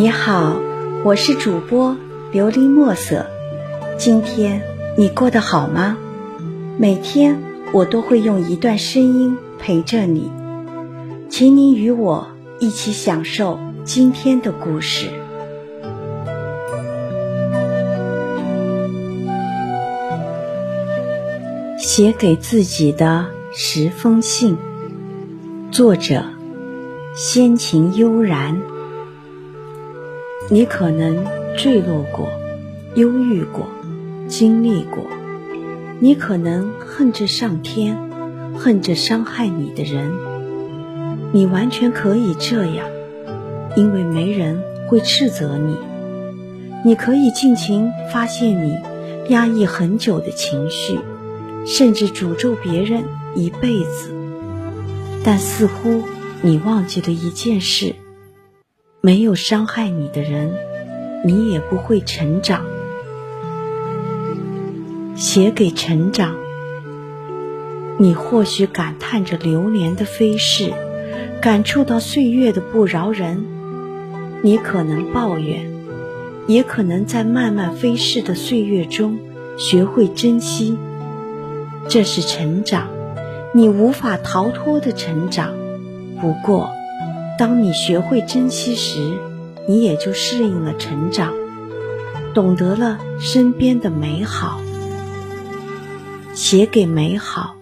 [0.00, 0.56] 你好，
[1.04, 1.96] 我是主播
[2.32, 3.26] 琉璃墨色。
[3.96, 4.62] 今天
[4.96, 5.98] 你过得好吗？
[6.78, 10.30] 每天我都会用一段声音陪着你，
[11.28, 12.28] 请你与我
[12.60, 15.08] 一起享受今天的故事。
[21.76, 24.56] 写给自己的十封信，
[25.72, 26.22] 作者：
[27.16, 28.62] 先秦悠然。
[30.50, 31.26] 你可能
[31.58, 32.30] 坠落过，
[32.94, 33.68] 忧郁过，
[34.28, 35.04] 经历过。
[36.00, 37.98] 你可能恨着上天，
[38.56, 40.10] 恨着伤害你的人。
[41.32, 42.86] 你完全可以这样，
[43.76, 45.76] 因为没人会斥责你。
[46.82, 48.74] 你可以尽情发泄你
[49.28, 50.98] 压抑很久的情绪，
[51.66, 54.14] 甚至诅咒别人一辈子。
[55.22, 56.04] 但似乎
[56.40, 57.94] 你忘记了一件事。
[59.00, 60.52] 没有伤害你的人，
[61.24, 62.64] 你也不会成长。
[65.14, 66.34] 写给成长，
[67.96, 70.72] 你或许感叹着流年的飞逝，
[71.40, 73.44] 感触到岁月的不饶人。
[74.42, 75.70] 你可能抱怨，
[76.48, 79.20] 也可能在漫漫飞逝的岁月中
[79.56, 80.76] 学会珍惜。
[81.88, 82.88] 这是成长，
[83.54, 85.54] 你无法逃脱的成长。
[86.20, 86.76] 不过。
[87.38, 89.16] 当你学会珍惜时，
[89.68, 91.32] 你也就适应了成长，
[92.34, 94.60] 懂得了身边的美好。
[96.34, 97.54] 写给美好，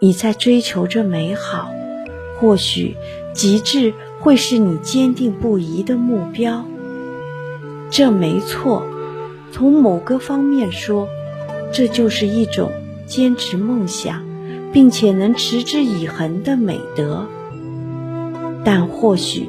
[0.00, 1.70] 你在追求着美好，
[2.38, 2.94] 或许
[3.32, 6.66] 极致会是你坚定不移的目标。
[7.88, 8.86] 这没错，
[9.50, 11.08] 从某个方面说，
[11.72, 12.70] 这就是一种
[13.06, 14.22] 坚持梦想，
[14.74, 17.26] 并且能持之以恒的美德。
[18.70, 19.48] 但或许，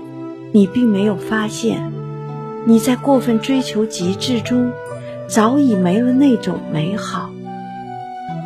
[0.53, 1.91] 你并没有发现，
[2.63, 4.71] 你在过分追求极致中，
[5.27, 7.29] 早已没了那种美好。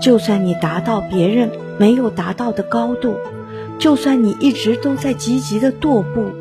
[0.01, 3.17] 就算你达到别人没有达到的高度，
[3.77, 6.31] 就算你一直都在积极的踱步，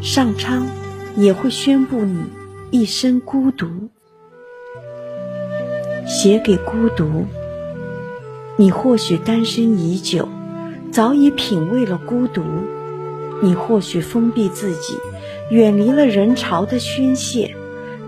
[0.00, 0.66] 上苍
[1.14, 2.22] 也会宣布你
[2.70, 3.68] 一生孤独。
[6.06, 7.26] 写给孤独，
[8.56, 10.26] 你或许单身已久，
[10.90, 12.42] 早已品味了孤独。
[13.42, 14.98] 你或许封闭自己，
[15.50, 17.54] 远离了人潮的宣泄，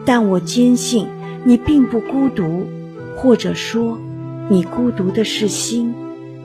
[0.04, 1.06] 但我坚信
[1.44, 2.66] 你并不孤独，
[3.16, 3.98] 或者说，
[4.48, 5.94] 你孤独的是心，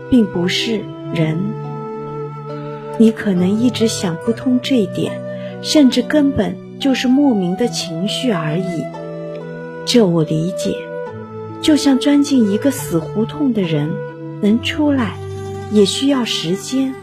[0.09, 0.81] 并不是
[1.13, 1.37] 人。
[2.97, 5.21] 你可能一直想不通这一点，
[5.61, 8.83] 甚至根本就是莫名的情绪而已。
[9.85, 10.75] 这我理解，
[11.61, 13.91] 就像钻进一个死胡同的人，
[14.41, 15.17] 能出来，
[15.71, 16.93] 也需要时间，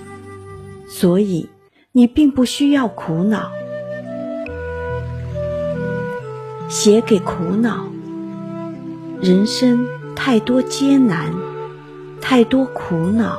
[0.89, 1.49] 所以。
[1.97, 3.53] 你并不需要苦恼，
[6.69, 7.84] 写给苦恼。
[9.21, 11.32] 人生太多艰难，
[12.21, 13.38] 太多苦恼。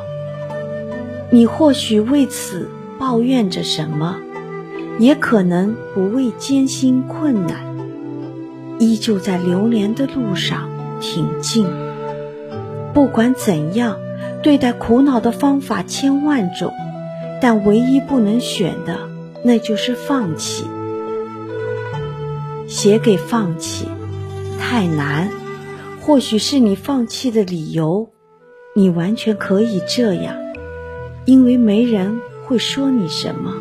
[1.32, 4.16] 你或许为此抱怨着什么，
[5.00, 7.58] 也可能不畏艰辛困难，
[8.80, 10.70] 依旧在流连的路上
[11.02, 11.68] 挺进。
[12.94, 13.98] 不管怎样，
[14.42, 16.72] 对待苦恼的方法千万种。
[17.42, 19.10] 但唯一不能选的，
[19.44, 20.66] 那就是放弃。
[22.68, 23.86] 写给放弃，
[24.60, 25.30] 太难。
[26.02, 28.10] 或许是你放弃的理由，
[28.76, 30.36] 你完全可以这样，
[31.26, 33.54] 因为没人会说你什么。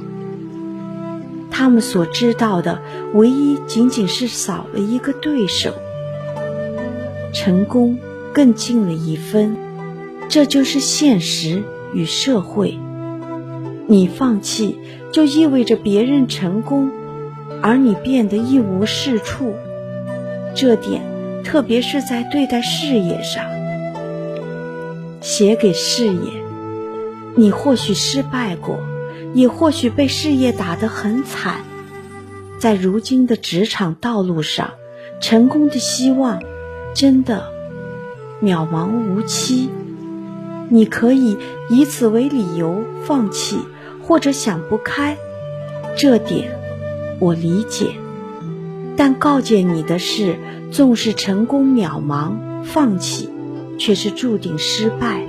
[1.50, 2.80] 他们所知道的，
[3.14, 5.72] 唯一仅仅是少了一个对手，
[7.32, 7.98] 成功
[8.32, 9.56] 更近了一分。
[10.28, 11.62] 这就是现实
[11.92, 12.78] 与社会。
[13.86, 14.78] 你放弃，
[15.12, 16.90] 就意味着别人成功，
[17.60, 19.54] 而你变得一无是处。
[20.54, 21.02] 这点，
[21.44, 23.44] 特别是在对待事业上。
[25.20, 26.30] 写给事业，
[27.34, 28.78] 你或许失败过，
[29.34, 31.56] 也或许被事业打得很惨。
[32.58, 34.70] 在如今的职场道路上，
[35.20, 36.42] 成功的希望
[36.94, 37.48] 真的
[38.42, 39.68] 渺茫无期。
[40.70, 41.36] 你可以
[41.68, 43.58] 以此为理由放弃。
[44.06, 45.16] 或者想不开，
[45.96, 46.58] 这点
[47.18, 47.94] 我理解，
[48.96, 50.36] 但告诫你的是，
[50.70, 53.30] 纵使成功渺茫，放弃
[53.78, 55.22] 却是注定失败。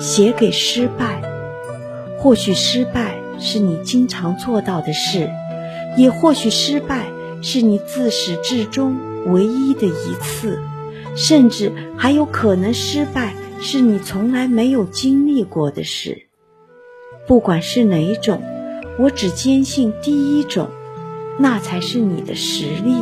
[0.00, 1.22] 写给失败，
[2.18, 5.28] 或许失败是你经常做到的事，
[5.96, 7.06] 也或许失败
[7.42, 8.96] 是你自始至终
[9.26, 10.60] 唯一的一次，
[11.16, 16.27] 甚至还有可能失败是你从来没有经历过的事。
[17.28, 18.42] 不管是哪种，
[18.98, 20.70] 我只坚信第一种，
[21.38, 22.94] 那才是你的实力，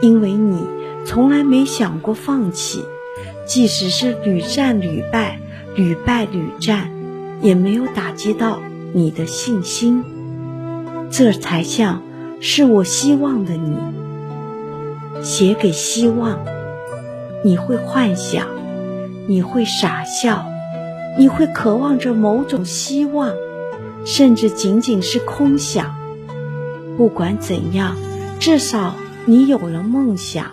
[0.00, 0.66] 因为你
[1.04, 2.82] 从来没想过放弃，
[3.44, 5.38] 即使是屡战屡败、
[5.76, 6.90] 屡败屡战，
[7.42, 8.58] 也没有打击到
[8.94, 10.02] 你的信心。
[11.10, 12.02] 这才像
[12.40, 13.76] 是我希望的你，
[15.22, 16.38] 写给希望，
[17.44, 18.46] 你会幻想，
[19.26, 20.46] 你会傻笑，
[21.18, 23.32] 你会渴望着某种希望。
[24.06, 25.94] 甚至仅仅是空想。
[26.98, 27.96] 不管怎样，
[28.38, 28.94] 至少
[29.24, 30.50] 你有了梦想，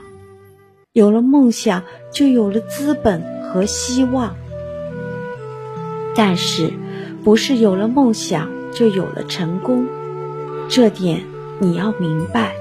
[0.93, 4.37] 有了梦想就有了资本和希望。
[6.15, 6.71] 但是，
[7.25, 9.85] 不是有了梦想就有了成功，
[10.69, 11.21] 这点
[11.59, 12.55] 你要明白。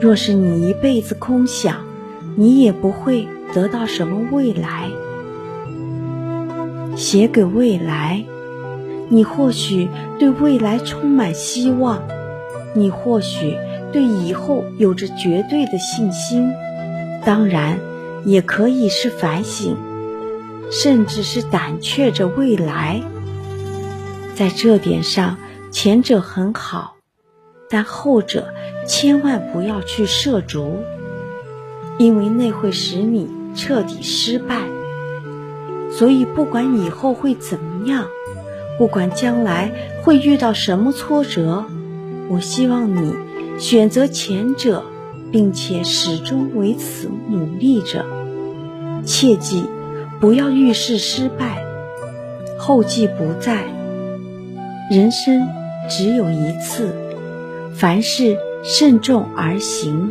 [0.00, 1.84] 若是你一辈子空想，
[2.34, 4.90] 你也不会得到什么未来。
[6.96, 8.24] 写给未来。
[9.08, 9.88] 你或许
[10.18, 12.02] 对未来充满希望，
[12.74, 13.56] 你或许
[13.92, 16.52] 对以后有着绝对的信心，
[17.24, 17.78] 当然，
[18.24, 19.76] 也可以是反省，
[20.70, 23.02] 甚至是胆怯着未来。
[24.36, 25.36] 在这点上，
[25.72, 26.94] 前者很好，
[27.68, 28.54] 但后者
[28.86, 30.76] 千万不要去涉足，
[31.98, 34.56] 因为那会使你彻底失败。
[35.92, 38.06] 所以，不管以后会怎么样。
[38.78, 39.70] 不管将来
[40.02, 41.66] 会遇到什么挫折，
[42.30, 43.14] 我希望你
[43.58, 44.82] 选择前者，
[45.30, 48.06] 并且始终为此努力着。
[49.04, 49.64] 切记，
[50.18, 51.62] 不要遇事失败，
[52.58, 53.64] 后继不在。
[54.90, 55.46] 人生
[55.88, 56.94] 只有一次，
[57.74, 60.10] 凡事慎重而行。